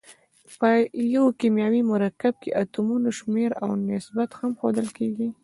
[0.59, 0.69] په
[1.15, 5.27] یو کیمیاوي مرکب کې اتومونو شمیر او نسبت هم ښودل کیږي.